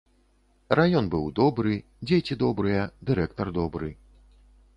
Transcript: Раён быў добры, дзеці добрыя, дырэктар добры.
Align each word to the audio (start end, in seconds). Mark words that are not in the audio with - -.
Раён 0.79 1.05
быў 1.15 1.27
добры, 1.41 1.73
дзеці 2.07 2.39
добрыя, 2.45 2.81
дырэктар 3.11 3.47
добры. 3.61 3.87